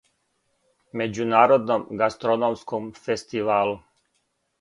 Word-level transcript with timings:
Међународном 1.01 1.85
гастрономском 2.03 2.87
фестивалу. 3.05 3.77